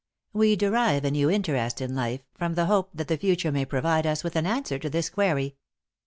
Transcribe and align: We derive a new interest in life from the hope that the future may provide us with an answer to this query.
We 0.33 0.55
derive 0.55 1.05
a 1.05 1.11
new 1.11 1.29
interest 1.29 1.79
in 1.79 1.93
life 1.93 2.21
from 2.33 2.55
the 2.55 2.65
hope 2.65 2.89
that 2.95 3.07
the 3.07 3.17
future 3.19 3.51
may 3.51 3.65
provide 3.65 4.07
us 4.07 4.23
with 4.23 4.35
an 4.35 4.47
answer 4.47 4.79
to 4.79 4.89
this 4.89 5.11
query. 5.11 5.57